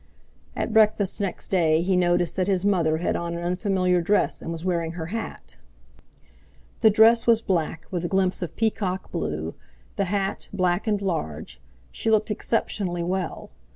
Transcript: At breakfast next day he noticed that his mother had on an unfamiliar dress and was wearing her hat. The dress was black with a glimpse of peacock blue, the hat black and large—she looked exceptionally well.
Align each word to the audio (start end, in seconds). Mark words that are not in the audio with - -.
At 0.55 0.73
breakfast 0.73 1.21
next 1.21 1.49
day 1.49 1.83
he 1.83 1.95
noticed 1.95 2.35
that 2.35 2.47
his 2.47 2.65
mother 2.65 2.97
had 2.97 3.15
on 3.15 3.35
an 3.35 3.39
unfamiliar 3.43 4.01
dress 4.01 4.41
and 4.41 4.51
was 4.51 4.65
wearing 4.65 4.93
her 4.93 5.05
hat. 5.13 5.57
The 6.79 6.89
dress 6.89 7.27
was 7.27 7.43
black 7.43 7.85
with 7.91 8.03
a 8.03 8.07
glimpse 8.07 8.41
of 8.41 8.55
peacock 8.55 9.11
blue, 9.11 9.53
the 9.97 10.05
hat 10.05 10.47
black 10.51 10.87
and 10.87 10.99
large—she 11.03 12.09
looked 12.09 12.31
exceptionally 12.31 13.03
well. 13.03 13.51